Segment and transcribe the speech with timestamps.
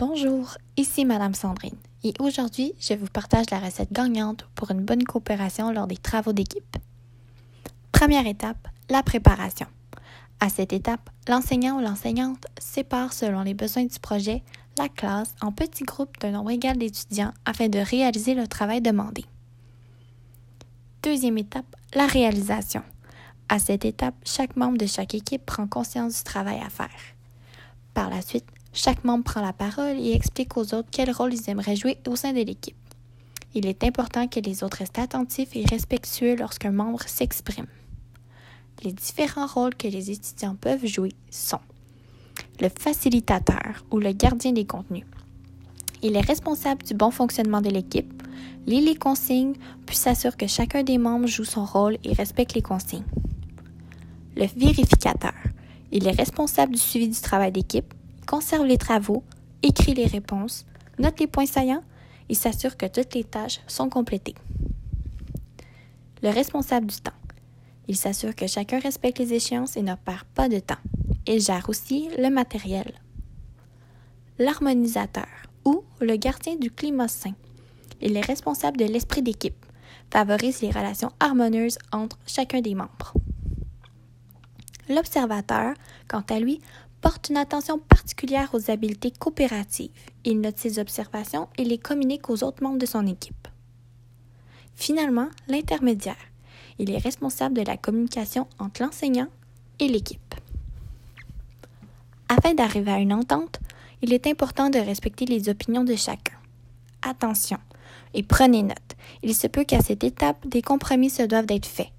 [0.00, 5.04] Bonjour, ici Madame Sandrine et aujourd'hui je vous partage la recette gagnante pour une bonne
[5.04, 6.78] coopération lors des travaux d'équipe.
[7.92, 9.66] Première étape, la préparation.
[10.40, 14.42] À cette étape, l'enseignant ou l'enseignante sépare selon les besoins du projet
[14.78, 19.26] la classe en petits groupes d'un nombre égal d'étudiants afin de réaliser le travail demandé.
[21.02, 22.82] Deuxième étape, la réalisation.
[23.50, 26.88] À cette étape, chaque membre de chaque équipe prend conscience du travail à faire.
[27.92, 31.50] Par la suite, chaque membre prend la parole et explique aux autres quel rôle ils
[31.50, 32.76] aimeraient jouer au sein de l'équipe.
[33.54, 37.66] Il est important que les autres restent attentifs et respectueux lorsqu'un membre s'exprime.
[38.84, 41.58] Les différents rôles que les étudiants peuvent jouer sont
[42.60, 45.04] le facilitateur ou le gardien des contenus.
[46.02, 48.22] Il est responsable du bon fonctionnement de l'équipe,
[48.66, 52.62] lit les consignes, puis s'assure que chacun des membres joue son rôle et respecte les
[52.62, 53.04] consignes.
[54.36, 55.34] Le vérificateur.
[55.92, 57.92] Il est responsable du suivi du travail d'équipe,
[58.30, 59.24] conserve les travaux,
[59.60, 60.64] écrit les réponses,
[61.00, 61.82] note les points saillants
[62.28, 64.36] et s'assure que toutes les tâches sont complétées.
[66.22, 67.20] Le responsable du temps.
[67.88, 70.78] Il s'assure que chacun respecte les échéances et ne perd pas de temps.
[71.26, 72.92] Il gère aussi le matériel.
[74.38, 75.26] L'harmonisateur
[75.64, 77.34] ou le gardien du climat sain.
[78.00, 79.66] Il est responsable de l'esprit d'équipe,
[80.12, 83.12] favorise les relations harmonieuses entre chacun des membres.
[84.88, 85.74] L'observateur,
[86.06, 86.60] quant à lui,
[87.00, 89.90] porte une attention particulière aux habiletés coopératives.
[90.24, 93.48] Il note ses observations et les communique aux autres membres de son équipe.
[94.74, 96.16] Finalement, l'intermédiaire.
[96.78, 99.28] Il est responsable de la communication entre l'enseignant
[99.78, 100.34] et l'équipe.
[102.28, 103.60] Afin d'arriver à une entente,
[104.02, 106.36] il est important de respecter les opinions de chacun.
[107.02, 107.58] Attention
[108.14, 108.96] et prenez note.
[109.22, 111.90] Il se peut qu'à cette étape, des compromis se doivent d'être faits.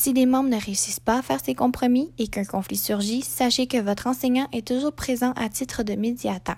[0.00, 3.66] Si les membres ne réussissent pas à faire ces compromis et qu'un conflit surgit, sachez
[3.66, 6.54] que votre enseignant est toujours présent à titre de médiateur.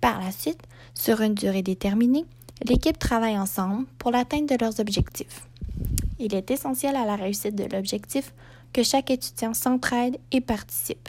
[0.00, 0.62] Par la suite,
[0.94, 2.26] sur une durée déterminée,
[2.64, 5.48] l'équipe travaille ensemble pour l'atteinte de leurs objectifs.
[6.20, 8.32] Il est essentiel à la réussite de l'objectif
[8.72, 11.08] que chaque étudiant s'entraide et participe.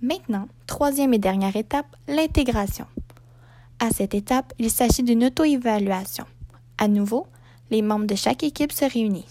[0.00, 2.86] Maintenant, troisième et dernière étape, l'intégration.
[3.78, 6.24] À cette étape, il s'agit d'une auto-évaluation.
[6.78, 7.26] À nouveau,
[7.72, 9.24] les membres de chaque équipe se réunissent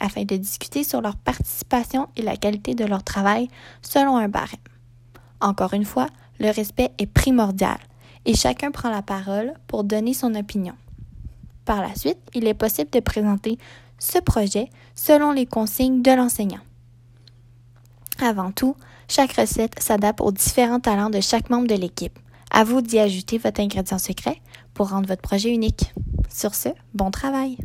[0.00, 3.48] afin de discuter sur leur participation et la qualité de leur travail
[3.82, 4.60] selon un barème.
[5.40, 6.06] Encore une fois,
[6.38, 7.78] le respect est primordial
[8.24, 10.74] et chacun prend la parole pour donner son opinion.
[11.64, 13.58] Par la suite, il est possible de présenter
[13.98, 16.60] ce projet selon les consignes de l'enseignant.
[18.20, 18.76] Avant tout,
[19.08, 22.18] chaque recette s'adapte aux différents talents de chaque membre de l'équipe.
[22.50, 24.40] À vous d'y ajouter votre ingrédient secret
[24.72, 25.92] pour rendre votre projet unique.
[26.36, 27.56] Sur ce, bon travail!